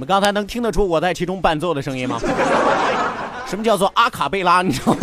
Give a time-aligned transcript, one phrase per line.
[0.00, 2.18] 们刚才能听得出我在其中伴奏的声音吗？
[3.46, 4.62] 什么叫做阿卡贝拉？
[4.62, 5.00] 你知道吗？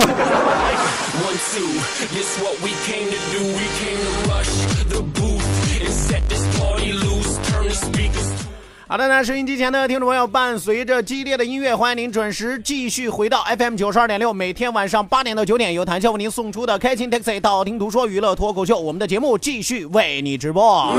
[8.88, 20.96] 好的，那收音机前的听众朋友，伴随着激烈的音乐，欢迎您准时继续回到 FM 九十二点六，每天晚上八点到九点，由谭笑为您送出的开心 Taxi 道听途说娱乐脱口秀，我们的节目继续为你直播。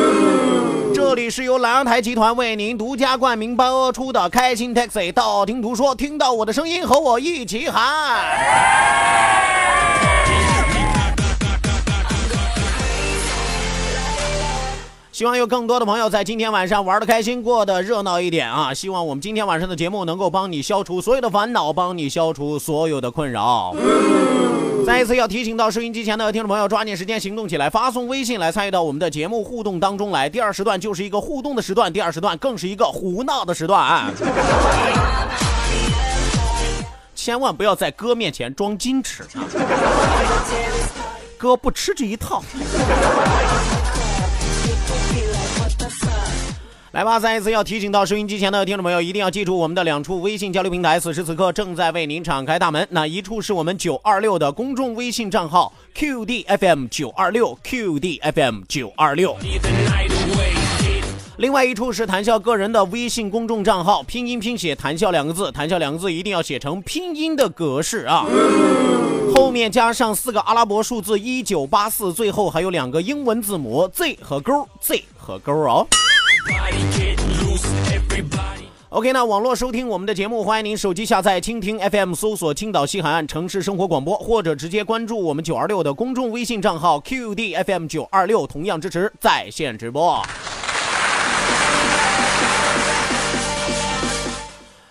[0.95, 8.25] 这里是由蓝阳台集团为您独家冠名播出的开心 Taxi 道听途说，听到我的声音，和我一起喊。
[15.19, 18.73] 希望有更多的朋友在今天晚上玩的开心，过得热闹一点啊！
[18.73, 23.75] 希望我们今天晚上的节目能够帮你消除所有的烦恼，帮你消除所有的困扰。
[24.87, 30.29] 再一次要提醒到收音机前的听众朋友，抓紧时间行动起来，发送微信来参与到我们的节目互动当中来。
[30.29, 34.13] 第二时段就是一个互动的时段，第二时段更是一个胡闹的时段啊。
[37.17, 39.43] 千万不要在哥面前装矜持啊！
[41.37, 42.41] 哥不吃这一套。
[46.93, 52.87] 来吧，再一次要提醒到收音机前的听众朋友，一定要记住我们的两处微信交流平台，此时此刻正在为您敞开大门。
[52.91, 59.37] 那一处是我们九二六的公众微信账号 QDFM 九二六 QDFM 九二六，
[61.37, 68.25] 另外一处是谈笑个人的微信公众账号，拼音拼写“谈笑”两个字，“谈笑”两个字一定要写成拼音的格式啊，
[69.35, 75.87] 后面加上四个阿拉伯数字一九八四，最后还有两个英文字母 Z 和勾，Z 和勾哦。
[78.91, 90.21] OK，那网络收听我们的节目，欢迎您手机下载蜻蜓 FM，搜索青岛西海岸城市生活广播，或者直接关注我们九二六的公众微信账号 QDFM 九二六，同样支持在线直播。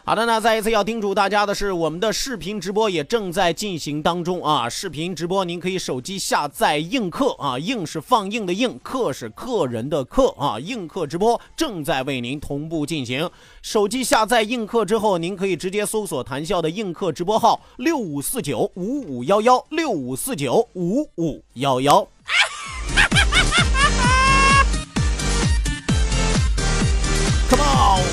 [0.08, 4.70] 好的，那再一次要叮嘱大家的是，我们的视频直播也正在进行当中啊！
[4.70, 13.30] 视频直播您可以手机下载映客啊，映是放映的映，客是客人的客啊，映客直播正在为您同步进行。
[13.62, 22.08] 手机下载映客之后，您可以直接搜索谈笑的映客直播号六五四九五五幺幺六五四九五五幺幺。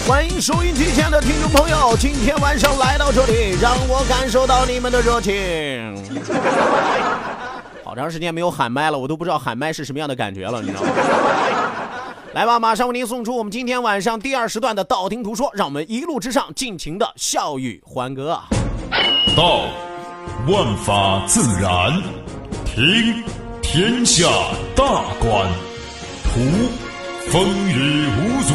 [0.07, 5.97] 欢迎收音机前的听众朋友，今天晚上来到这里，让我感受到你们的热情。
[7.83, 10.91] 好长时间没有喊麦了，我都不知道喊麦是什么样的感觉了，你知道吗？
[12.35, 18.39] 来吧，马上为您送出我们今天晚上第二时段的道听途说，让我们一路之上尽情的笑语欢歌。
[19.35, 19.63] 道，
[20.47, 21.91] 万法自然；
[22.67, 23.25] 听，
[23.63, 24.29] 天下
[24.77, 24.85] 大
[25.19, 25.49] 观；
[26.25, 26.41] 图，
[27.31, 28.55] 风雨无阻。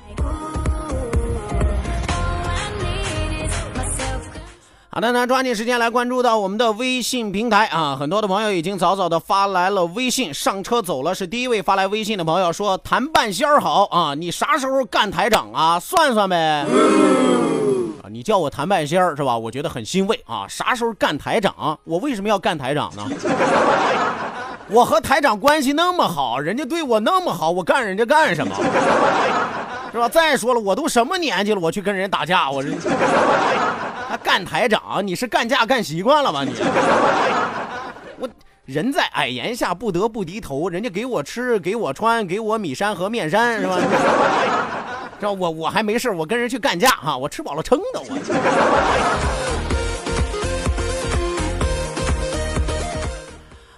[4.93, 7.95] 好的，那抓紧时间来关注到我们的微信平台啊！
[7.97, 15.79] 很多的朋友已经早早的发来了微信，上车走了是第一位发来微信的朋友说：“谈半仙儿好啊，你啥时候干台长啊？
[15.79, 16.35] 算算呗。”
[18.03, 19.37] 啊，你叫我谈半仙儿是吧？
[19.37, 20.45] 我觉得很欣慰啊！
[20.49, 21.79] 啥时候干台长？
[21.85, 23.07] 我为什么要干台长呢？
[24.67, 28.53] 我和台长关系那么好，人家对我那么好，我干人家干什么？
[29.93, 30.09] 是吧？
[30.09, 32.71] 再说了，我都什么年纪了，我去跟人打架，我这。
[34.11, 36.53] 他干台长，你是干架干习惯了吧你？
[38.19, 38.27] 我
[38.65, 43.79] 人在矮檐下不得不低头，人家给我吃给我穿给我米山和面山是吧？
[45.17, 48.17] 这我我还没事，我跟人去干架哈，我吃饱了撑的我。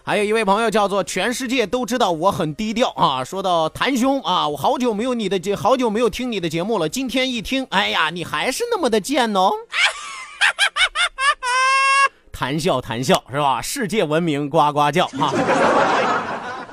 [0.03, 9.51] 还有一位朋友叫做全世界都知道我很低调啊，说到谭兄啊，我好久没有你的节，好久没有听你的节目了，今天一听，哎呀，你还是那么的贱哦。
[12.31, 13.61] 谈笑谈笑是吧？
[13.61, 15.33] 世界闻名呱呱叫啊！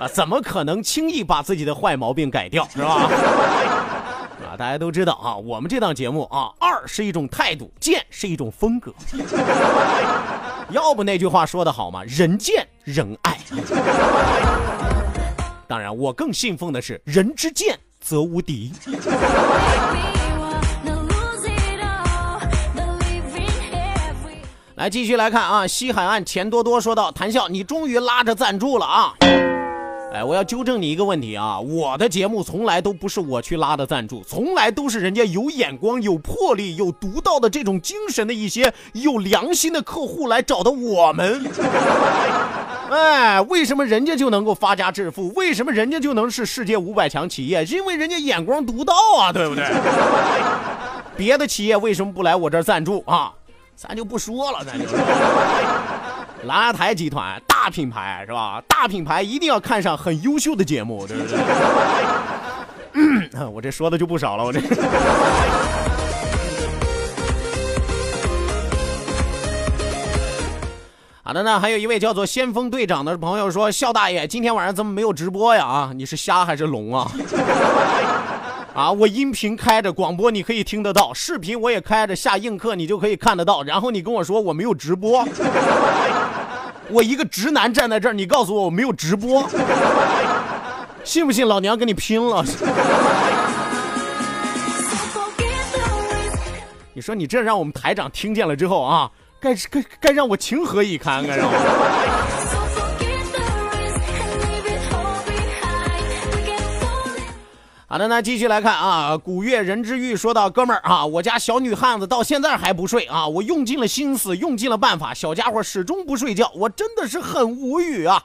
[0.01, 3.09] 啊，怎么可能轻易把自己的坏毛病改掉是吧？
[4.51, 8.93] 啊，大家都知道啊，我们这档节目啊，二是一种态度，贱是一种风格。
[10.71, 13.39] 要不那句话说得好嘛，人贱人爱。
[15.69, 18.73] 当然，我更信奉的是人之贱则无敌。
[24.81, 29.13] 来继续来看啊，西海岸钱多多说道：“谭笑，你终于拉着赞助了啊！
[30.15, 41.47] 哎，我要纠正你一个问题啊，我的节目从来都不是我去拉的赞助，从来都是人家有眼光、有魄力、有独到的这种精神的一些有良心的客户来找的我们。
[42.89, 45.31] 哎，为什么人家就能够发家致富？
[45.35, 47.63] 为什么人家就能是世界五百强企业？
[47.67, 49.63] 因为人家眼光独到啊，对不对？
[51.19, 53.35] 别的企业为什么不来我这儿赞助啊？”
[53.83, 54.85] 咱就不说了，咱就
[56.43, 58.63] 蓝台集团大品牌是吧？
[58.69, 61.39] 大品牌一定要看上很优秀的节目，对不对？
[63.49, 64.61] 我这说的就不少了，我这。
[71.23, 75.65] 好的呢，还有一位叫做先锋队长的朋友说：“笑大爷，今天晚上怎么没有直播呀？
[75.65, 77.11] 啊，你是瞎还是聋啊？”
[78.81, 83.63] 啊，我音频开着，广播你可以听得到，视频我也开着，下映客你就可以看得到。
[83.63, 85.23] 然后你跟我说我没有直播，
[86.89, 89.47] 我一个直男站在这儿，你告诉我我没有直播，
[91.05, 92.43] 信不信老娘跟你拼了？
[96.95, 101.23] 你说你这让我们台长听见了之后啊，该该该让我情何以堪？
[101.27, 102.30] 该让我。
[107.93, 109.17] 好的，那继续来看啊。
[109.17, 118.23] 古月人之玉说道：“哥们儿啊，我家小女汉子到现在还不睡啊，我用尽了心思，用尽了办法，小家伙始终不睡觉，我真的是很无语啊。”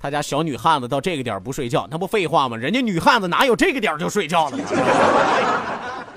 [0.00, 2.56] 他家小女汉子到这个点不睡觉，那不废话吗？
[2.56, 4.56] 人家女汉子哪有这个点就睡觉的？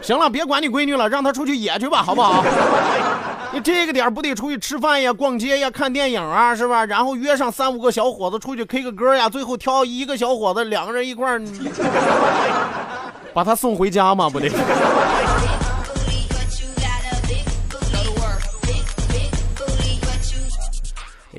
[0.01, 2.41] 行了，别管你闺女了，让她出去野去吧，好不好？
[3.53, 6.85] 你这个点不得出去吃饭呀、逛街呀、看电影啊，是吧？
[6.85, 11.41] 然后约上三五个小伙子出去 K 个歌呀，最后挑一个小伙子，两个人一块儿，
[13.33, 14.49] 把他送回家嘛，不得？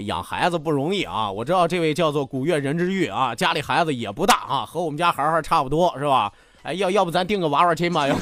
[0.07, 1.31] 养孩子不容易啊！
[1.31, 6.31] 我知道这位叫做古月人之玉啊，家里孩子也不大啊，和我们家孩孩差不多，是吧？
[6.63, 8.07] 哎，要要不咱定个娃娃亲吧？
[8.09, 8.21] 要不。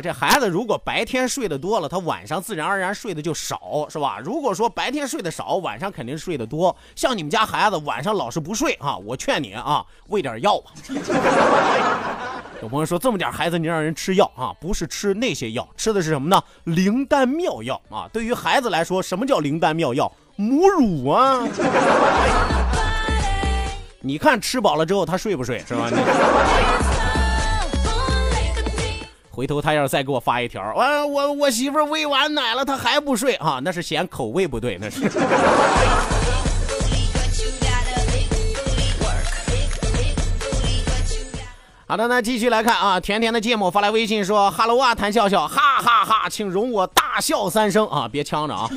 [0.00, 4.18] 这孩子如果白天睡得多了，他晚上自然而然睡得就少，是吧？
[4.22, 6.74] 如果说白天睡得少，晚上肯定睡得多。
[6.94, 10.70] 像你们家孩子晚上老是不睡啊，我劝你啊，喂点药吧。
[12.62, 14.52] 有朋友说这么点孩子你让人吃药啊？
[14.60, 16.42] 不是吃那些药，吃的是什么呢？
[16.64, 18.08] 灵丹妙药啊！
[18.12, 20.10] 对于孩子来说，什么叫灵丹妙药？
[20.36, 21.46] 母乳啊！
[24.00, 25.90] 你看吃饱了之后他睡不睡，是吧？
[25.90, 25.96] 你
[29.36, 33.60] 回头他要是再给我发一条，我我我媳妇喂完奶了，他还不睡啊？
[33.62, 35.02] 那是嫌口味不对，那是。
[41.86, 48.70] 好的，那继续来看啊，甜甜的芥末发来微信说哈喽啊，谭笑笑，哈哈哈，请容我大笑三声啊，别呛着啊。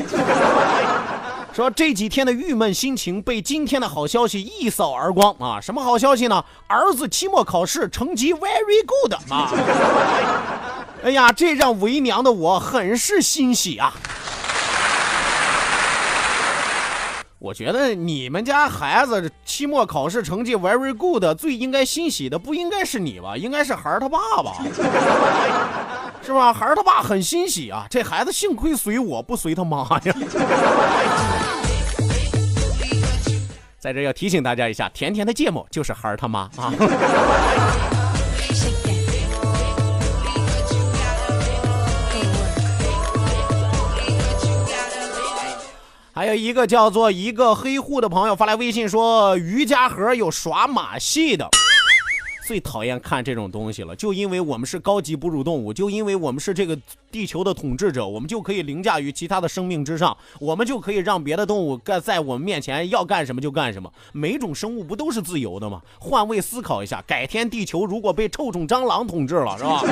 [1.60, 5.60] 说这几天的郁闷心情被今天的好消息一扫而光啊！
[5.60, 6.46] 什么好消息呢？
[6.68, 9.52] 儿子期末考试成绩 very good 啊！
[11.04, 13.92] 哎呀，这让为娘的我很是欣喜啊！
[17.40, 23.36] 我觉得你们家孩子期末考试成绩 very good，最应该欣喜的不应该是你吧？
[23.36, 24.54] 应该是孩儿他爸爸。
[26.30, 26.54] 是吧？
[26.54, 30.14] 孩儿他爸很欣喜啊，这孩子幸亏随我不随他妈呀。
[33.80, 36.72] 在这要提醒大家一下，甜甜的芥末就是孩儿他妈啊。
[46.14, 51.50] 还有一个叫做一个黑户的朋友发来微信说，瑜伽盒有耍马戏的。
[52.50, 56.76] 最讨厌看这种东西了，就因为我们是高级哺乳动物，就因为我们是这个
[57.12, 63.88] 地球的统治者，我们就可以凌驾于其他的生命之上，我们就可以让别的动物干在我们面前要干什么就干什么。
[64.14, 65.80] 每种生物不都是自由的吗？
[66.00, 69.84] 换位思考一下，改天地球如果被臭虫蟑螂统治了，是吧？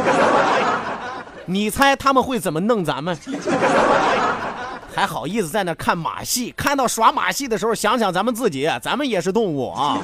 [1.46, 3.16] 你猜他们会怎么弄咱们？
[4.96, 6.52] 还好意思在那看马戏？
[6.58, 10.00] 看到耍马戏的时候，想想咱们自己，咱们也是动物啊！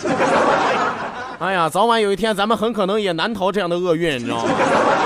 [1.44, 4.54] 哎呀，早晚有一天，咱们很可能也难逃这样的厄运，你知道吗？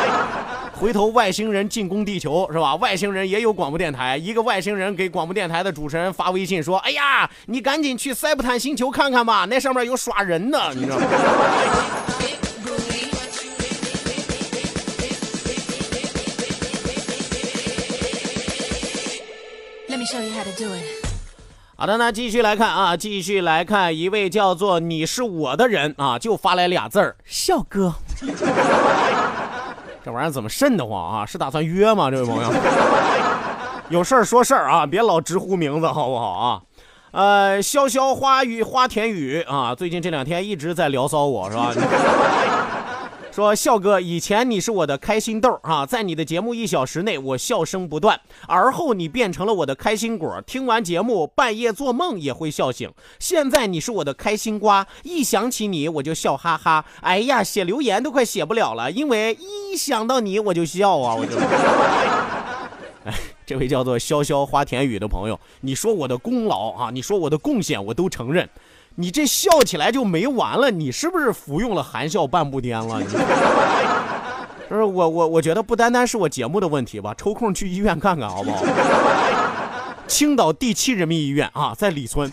[0.79, 2.75] 回头外星人进攻地球是吧？
[2.75, 11.05] 外星人也有广播电台，一个外星人给广播电台的主持人发微信说：“哎呀，你赶紧去塞布坦星球看看吧，那上面有耍人的，你知道吗？”
[21.79, 27.93] 好的，那继续来看啊，继续来看一位叫做“你是我的人”啊，就发来俩字儿：笑哥。
[30.03, 31.23] 这玩意儿怎么瘆得慌啊？
[31.23, 32.09] 是打算约吗？
[32.09, 32.51] 这位朋友，
[33.89, 36.61] 有事儿说事儿啊，别老直呼名字，好不好啊？
[37.11, 41.71] 呃，潇潇花雨花田雨啊，最近这两天一直在聊骚我，是吧？
[43.37, 52.91] 说笑哥，以前你是我的开心豆啊，在你的节目一小时内，我笑声不断，而后你变成了我的开心果，听完节目半夜做梦也会笑醒。
[53.19, 56.83] 现在你是我的开心瓜，一想起你我就笑哈哈。
[57.01, 61.37] 哎呀，写留言都快写不了了，因为一想到你我就笑啊，我就。
[63.05, 63.13] 哎，
[63.45, 68.49] 这位叫做潇潇花田雨的朋友，你说我的功劳啊，你说我的贡献，我都承认。
[68.99, 72.99] 你这笑起来就没完了，你是不是服用了含笑半步癫了？
[74.67, 78.65] 不 是我我我觉得不单单是我节目的问题吧，抽空去医院看看好不好？
[80.07, 82.31] 青岛第七人民医院啊，在李村。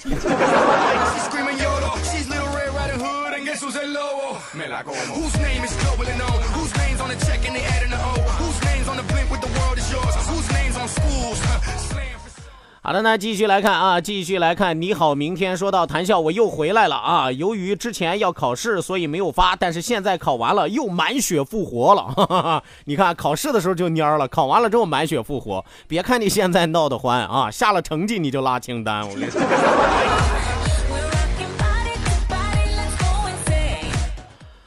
[12.86, 14.78] 好的，那继续来看啊，继续来看。
[14.78, 17.32] 你好，明天说到谈笑，我又回来了啊。
[17.32, 22.02] 由于之前要考试，所以没有发，但是现在考完了，又满血复活了。
[22.02, 25.64] 哈哈哈你看，考试的时候就蔫了，考完了之后满血复活。
[25.88, 29.00] 别看你现在闹得欢啊，下了成绩你就拉清单。
[29.08, 29.40] 我跟你说。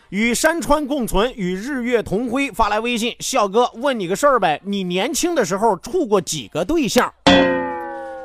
[0.09, 2.49] 与山川共存，与日月同辉。
[2.49, 7.13] 发来微信，笑哥问你个事儿呗，你年轻的时候处过几个对象？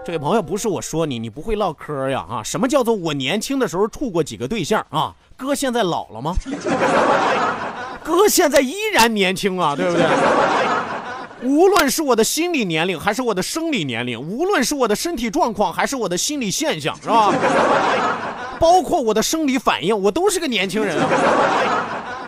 [0.04, 2.42] 这位朋友，不是我说你，你不会唠嗑呀啊？
[2.42, 5.14] 什么叫做我年轻的时候处过几个对象啊？
[5.36, 6.34] 哥现在老了吗？
[8.02, 10.04] 哥现在依然年轻啊，对不对？
[11.44, 17.32] 无论是我的心理年龄还是我的生理年龄，无论是我的身体状况还是我的心理现象，是吧？
[18.58, 21.08] 包括我的生理反应，我都是个年轻人啊。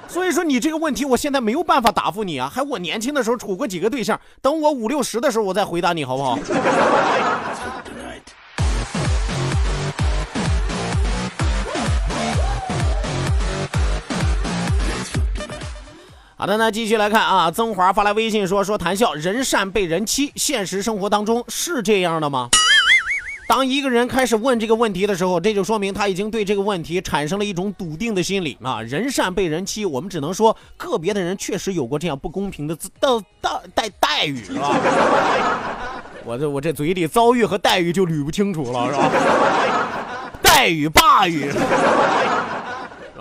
[0.06, 2.48] 所以说你这个问题，我现在没有办法答复你啊。
[2.52, 6.38] 还我年轻的时候处过几个对象，等我五六十的时候，我再回答你好不好？
[16.44, 17.50] 好的，那继续来看啊。
[17.50, 22.50] 曾华发来微信说：“说谈笑，人善被人欺，现实生活当中是这样的吗？”
[23.48, 28.82] 当一个人开始问这个问题的时候，这就说明他已经对这个问题产生了一种笃定的心理啊。
[28.82, 33.08] 人善被人欺，我们只能说个别的人确实有过这样不公平的待
[33.40, 34.76] 待待待遇，是吧？
[36.26, 39.10] 我这我这嘴里遭遇和待遇就捋不清楚了，是吧？
[40.44, 41.50] 待遇霸语。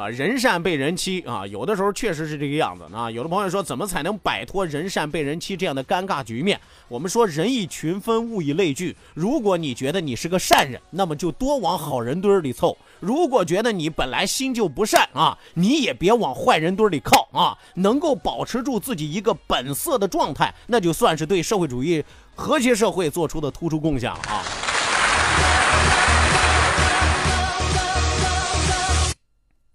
[0.03, 3.09] 啊，人善被人欺啊，有的时候确实是这个样子啊。
[3.09, 6.59] 有的朋友说，怎么才能摆脱人善被人欺这样的尴尬局面？
[6.89, 8.93] 我们说，人以群分，物以类聚。
[9.13, 17.57] 如果你觉得你是个善人，那么就多往好人堆里凑；如果觉得你本来心就不善啊，你也别往坏人堆里靠啊。
[17.75, 22.03] 能够保持住自己一个本色的状态，那就算是对社会主义
[22.35, 24.72] 和谐社会做出的突出贡献了啊。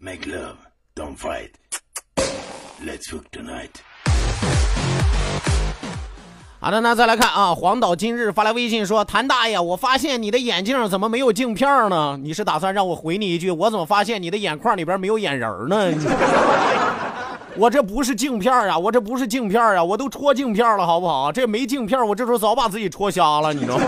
[0.00, 0.55] Make love,
[0.95, 1.50] don't fight.
[2.81, 3.71] Let's hook tonight.
[6.61, 12.17] 好的，那再来看啊，黄岛今日发来微信说：“谭大爷，我发现你的眼镜怎么没有镜片呢？
[12.23, 15.90] 你是打算让我回你一句，我怎么发现你的眼眶里边没有眼仁呢？”
[17.59, 21.33] 我这不是镜片啊，我这不是镜片啊，我都戳镜片了，好不好？
[21.33, 23.85] 这没镜片，我这时候早把自己戳瞎了，你知道吗？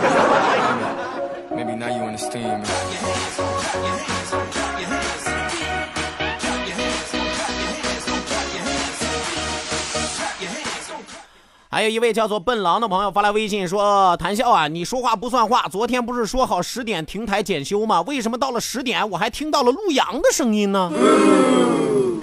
[11.73, 15.69] 还有一位叫做笨狼的朋友发来微信说：“谭笑啊，你说话不算话。
[15.71, 18.01] 昨天不是说好十点停台检修吗？
[18.01, 20.91] 为什么到了十点我还听到了陆阳的声音呢？”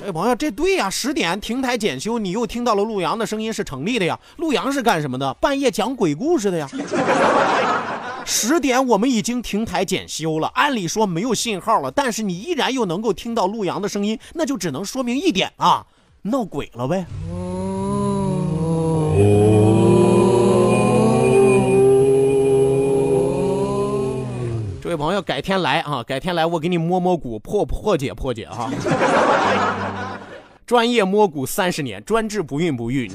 [0.02, 4.20] 这位朋友，这对呀，十点停台检修，你又听到了陆阳的声音是成立的呀。
[4.36, 5.34] 陆阳是干什么的？
[5.36, 6.70] 半夜讲鬼故事的呀。
[8.26, 15.86] 十点我们已经停台检修了，按理说没有信号了，但是你依然又能够听到陆阳的声音，那就只能说明一点啊，
[16.24, 17.06] 闹鬼了呗。
[24.82, 28.70] 这位朋友，改天来啊，改天来，我给你摸摸骨，破破解破解哈。
[30.66, 33.10] 专业摸骨三十年，专治不孕不育。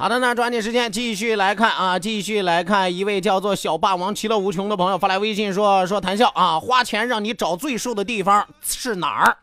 [0.00, 9.36] 好的，那抓紧时间继续来看啊，继续来看一位叫做小霸王其乐无穷的朋友发来微信说说谈笑啊，花钱让你找最瘦的地方是哪儿？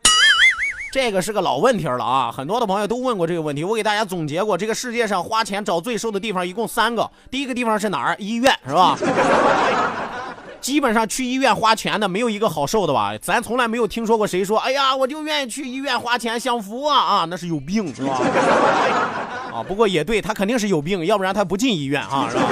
[0.93, 8.15] 这个是个老问题了啊，很多的朋友都问过这个问题，我给大家总结过，这个世界上花钱找最瘦的地方一共三个，第一个地方是哪儿？
[8.17, 8.97] 医院是吧？
[10.65, 13.13] 基本上去医院花钱的没有一个好受的吧？
[13.21, 18.19] 咱从来没有听说过谁说，哎呀，我就愿意去医院花钱享福啊啊， 那是有病是吧？
[19.53, 22.43] 啊，不过也对他肯定是有病，要不然他不进医院啊，是吧？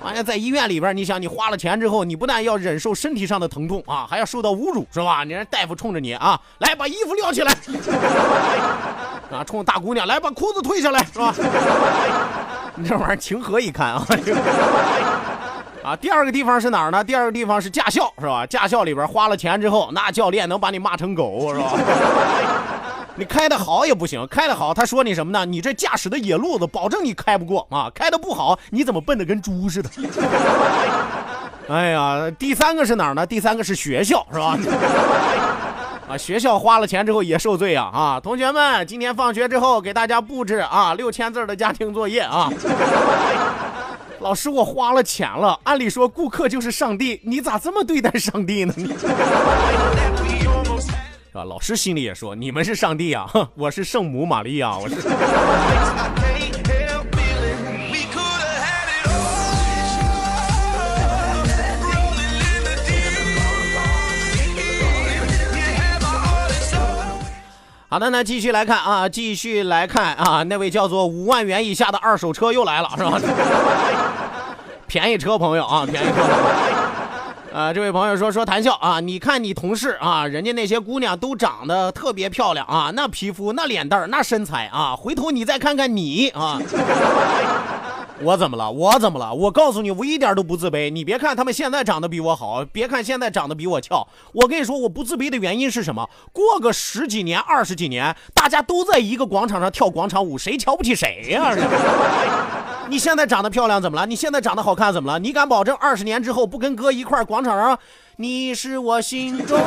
[0.02, 5.22] 完了，在医院里边，你想你花了钱之后，你不但要忍受身体上的疼痛啊，还要受到侮辱是吧？
[5.22, 7.52] 你让大夫冲着你啊，来把衣服撩起来，
[9.30, 11.34] 啊，冲大姑娘来把裤子退下来是吧？
[12.74, 14.06] 你这玩意儿情何以堪啊？
[15.86, 17.04] 啊，第二个地方是哪儿呢？
[17.04, 18.44] 第二个地方是驾校，是吧？
[18.44, 21.70] 驾校里边花了钱之后，那教练能把你骂成狗，是吧？
[23.14, 25.46] 你开的好也不行，开的好，他说你什么呢？
[25.46, 27.88] 你这驾驶的野路子，保证你开不过啊！
[27.94, 29.88] 开的不好，你怎么笨的跟猪似的？
[31.70, 33.24] 哎呀，第三个是哪儿呢？
[33.24, 34.58] 第三个是学校，是吧？
[36.10, 37.88] 啊，学校花了钱之后也受罪啊！
[37.94, 42.50] 啊，同学们，今天放学之后给大家布置啊六千字的家庭作业啊。
[44.20, 45.60] 老师，我花了钱了。
[45.64, 48.72] 按理说，顾客就是上帝，你咋这么对待上帝呢？
[51.30, 51.44] 是吧？
[51.44, 54.96] 老师心里也说，你们是上帝啊，哼，我是圣母玛利亚，我是。
[67.88, 73.20] 好的，那继续来看啊，继续来看啊，那位叫做五万元以下的二手车又来了，是吧？
[74.96, 76.22] 便宜车朋友啊，便宜车。
[77.54, 86.58] 啊， 这位朋友说说谈笑啊，你看你同事啊，人家那些姑娘都长得特别漂亮啊，那皮肤、那脸蛋那身材啊，回头你再看看你啊。
[88.22, 88.70] 我怎么了？
[88.70, 89.34] 我怎么了？
[89.34, 90.90] 我告诉你，我一点都不自卑。
[90.90, 96.08] 你别看他们现在长得比我好，别看现在长得比我俏，我跟你说，我不自卑的原因是什么？
[96.32, 101.54] 过个十几年、二十几年，大家都在一个广场上跳广场舞，谁瞧不起谁呀？
[102.88, 104.06] 你现在长得漂亮怎么了？
[104.06, 105.18] 你现在长得好看怎么了？
[105.18, 107.78] 你敢保证二十年之后不跟哥一块儿广场上？
[108.16, 109.58] 你是我心中。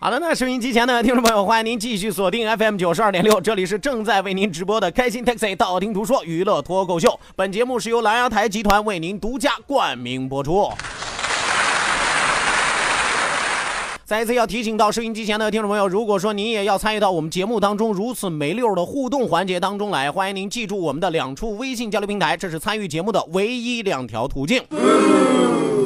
[0.00, 7.18] 好的，那收音机前的听众朋友，欢迎您继续锁定 FM 九十二点六，这里是正在为您直播的开心 Taxi 道听途说娱乐脱口秀。
[7.34, 10.70] 本节目是由蓝牙台集团为您独家冠名播出。
[14.08, 24.62] 再一次要提醒到收音机前的听众朋友，如果说您也要参与到我们节目当中如此没溜的互动环节当中来，欢迎您记住我们的两处微信交流平台，这是参与节目的唯一两条途径。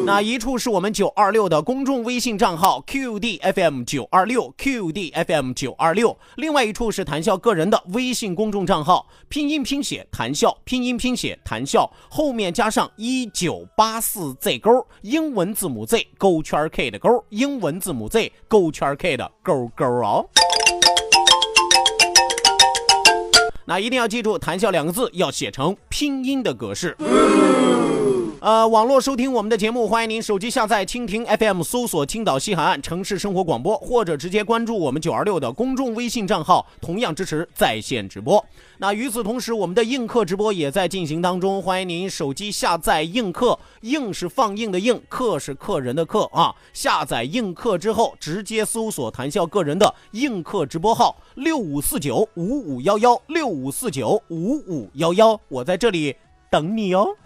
[0.05, 20.27] 那一处是我们九二六的公众微信账号 QDFM 九二六 QDFM 九二六，另外一处是谈笑个人的微信公众账号，拼音拼写谈笑，拼音拼写谈笑，后面加上一九八四 Z 勾，英文字母 Z 勾圈 K 的勾，英文字母 Z 勾圈 K 的勾勾哦。
[23.65, 26.97] 那一定要记住“谈笑”两个字要写成拼音的格式。
[28.43, 38.45] 呃，网络收听我们的节目，欢迎您手机下载蜻蜓 FM，搜索“青岛西海岸城市生活广播”，或者直接关注我们九二六的公众微信账号，同样支持在线直播。
[38.79, 46.53] 那与此同时，我们的映客直播也在进行当中，欢迎您手机下载映客，映是放映的映，客是客人的客啊。
[46.73, 56.17] 下载映客之后，直接搜索谈笑个人的映客直播号六五四九五五幺幺六五四九五五幺幺，我在这里
[56.53, 57.17] 等你哦。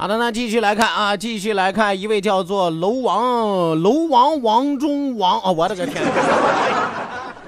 [0.00, 6.00] 好的，那继续来看啊，继续来看一位叫做楼王楼王王中王啊，我的个天！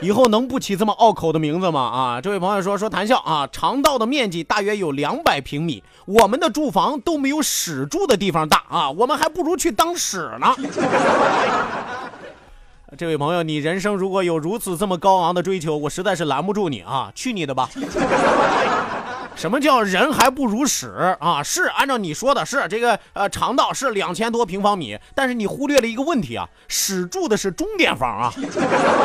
[0.00, 1.80] 以后能不起这么拗口的名字吗？
[1.80, 10.52] 啊，这位朋友说说谈笑啊，肠道的面积大约有两百平米，我们的住房都没有屎住的地方大啊，我们还不如去当屎呢。
[12.98, 17.70] 这位朋友，你人生如果有如此这么高昂的追求，我实在是拦不住你啊，去你的吧！
[19.40, 21.42] 什么叫人还不如屎啊？
[21.42, 28.30] 是按照你说的是这个呃肠道是两千多平方米，但是你忽略了一个问题啊，屎住的是钟点房啊，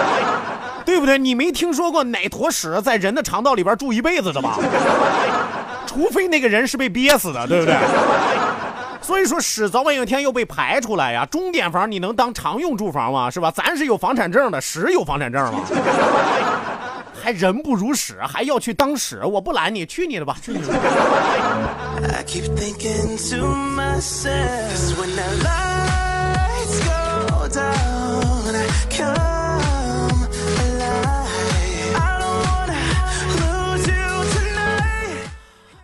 [0.85, 1.17] 对不对？
[1.17, 4.59] 你没听说过哪坨屎在人的肠道里边住一辈子的吧？
[5.87, 7.77] 除非那个人是被憋死的，对不对？
[9.01, 11.25] 所以说屎早晚有一天又被排出来呀。
[11.31, 13.31] 钟点房你能当常用住房吗？
[13.31, 13.49] 是吧？
[13.51, 15.61] 咱是有房产证的，屎有房产证吗？
[17.21, 19.19] 还人不如屎，还要去当屎？
[19.25, 20.37] 我不拦你，去你的吧.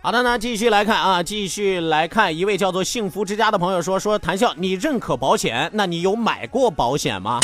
[0.04, 5.70] 好的，那继续来看啊，继续来看一位叫做幸福之家的朋友说说谈笑，你认可保险？
[5.72, 7.40] 那你有买过保险吗？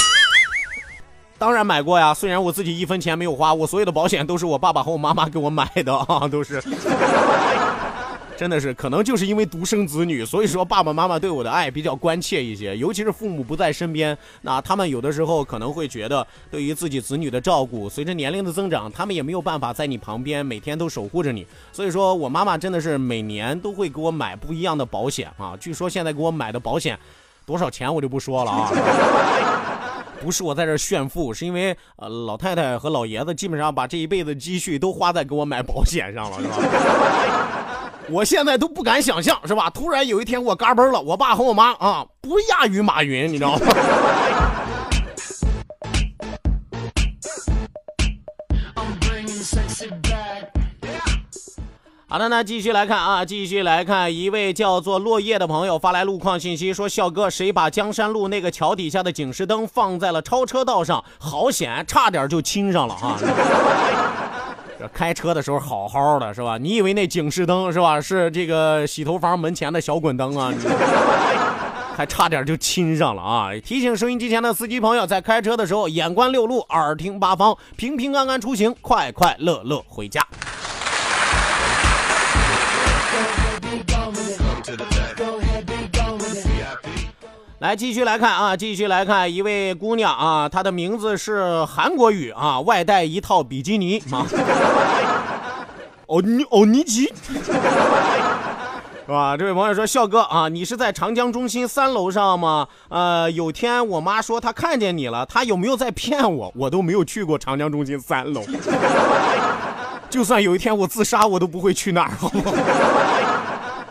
[1.38, 6.60] 当然买过呀，虽然我自己一分钱没有花，我所有的保险都是我爸爸和我妈妈给我买的 啊，都是。
[8.36, 26.96] 真的是，可能就是因为独生子女，所以说爸爸妈妈对我的爱比较关切一些，尤其是父母不在身边，那他们有的时候可能会觉得，对于自己子女的照顾，随着年龄的增长，他们也没有办法在你旁边每天都守护着你，所以说我妈妈真的是每年都会给我买不一样的保险啊，据说现在给我买的保险
[27.44, 28.70] 多少钱我就不说了啊。
[30.20, 36.56] 不是我在这炫富，是因为呃老太太和老爷子基本上把这一辈子积蓄都花在给我买保险上了，是吧？
[38.10, 39.70] 我现在都不敢想象，是吧？
[39.70, 43.66] 突然有一天我嘎嘣了，我爸和我妈啊不亚于马云，你知道吗？
[52.10, 61.04] 好的，那继续来看啊，继续来看一位叫做落叶的朋友发来路况信息，说笑哥，谁把江山路那个桥底下的警示灯放在了超车道上？
[61.18, 63.18] 好险，差点就亲上了啊！
[64.78, 66.56] 这开车的时候好好的是吧？
[66.56, 68.00] 你以为那警示灯是吧？
[68.00, 70.50] 是这个洗头房门前的小滚灯啊？
[71.94, 73.50] 还差点就亲上了啊！
[73.62, 80.26] 提醒收音机前的司机朋友，在开车的时候眼观六路，耳听八方，平平安安出行，快快乐乐回家。
[87.60, 94.24] 来，继续来看啊，继续来看一位姑娘啊，她的名字是韩国语啊，外带一套比基尼啊，
[96.06, 97.50] 欧尼欧尼基， 是
[99.08, 99.36] 吧？
[99.36, 102.68] 这位朋友说，笑哥啊，你是在长江中心三楼上吗？
[102.90, 106.52] 呃，有天我妈说她看见你了，她有没有在骗我？
[106.54, 108.44] 我都没有去过长江中心三楼，
[110.08, 112.54] 就算有一天我自杀，我都不会去那儿，好不好？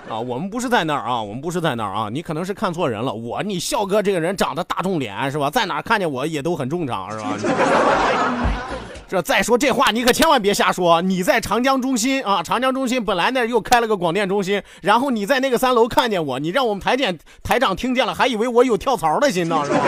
[0.10, 3.14] 啊，我们不是在那儿啊，我们不是在那儿啊，你可能是看错人了。
[3.14, 5.50] 我，你笑哥这个人长得大众脸是吧？
[5.50, 7.34] 在哪看见我也都很正常是吧？
[9.10, 11.02] 这再说这话你可千万别瞎说。
[11.02, 19.80] 你在长江中心啊，长江中心本来那又开了个广电中心，然后你在那个三楼看见我，你让我们台检台长听见了，还以为我有跳槽的心呢，是吧？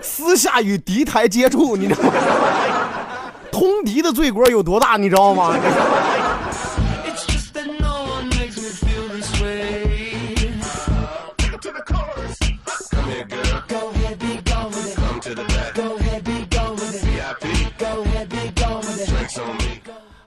[0.00, 2.12] 私下与敌台接触，你知道吗？
[3.50, 5.54] 通敌的罪过有多大，你知道吗？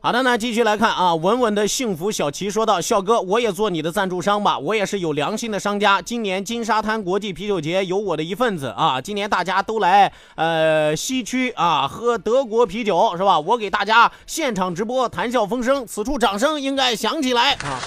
[0.06, 6.00] 好的，那继续来看啊，稳稳的幸福小齐说道：“笑哥，我也做你的赞助商吧，我也是有良心的商家。
[6.00, 9.02] 今年金沙滩国际啤酒节有我的一份子啊！
[9.02, 13.40] 今年大家都来呃西区啊喝德国啤酒是吧？
[13.40, 17.82] 我给大家现场直播，谈笑风生，此处掌声应该响起来啊！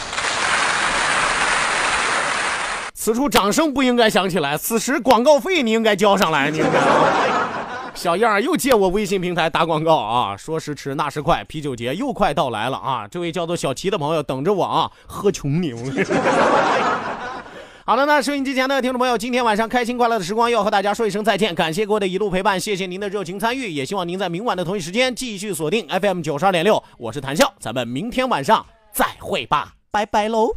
[2.95, 7.29] 此处掌声不应该响起来，此时广告费你应该交上来，你应该。”
[7.99, 10.37] 小样儿又借我微信平台打广告啊！
[10.37, 13.09] 说时迟，那时快，啤酒节又快到来了啊！
[13.11, 15.75] 这位叫做小齐的朋友，等着我啊，喝穷你！
[17.85, 30.55] 好了，那收音机前的听众朋友，今天晚上开心快乐的时光要和大家说一声再见，感谢各位的一路陪伴，谢谢您的热情参与，也希望您在明晚的同一时间继续锁定 FM 九十二点六，我是谭笑，咱们明天晚上再会吧，拜拜喽。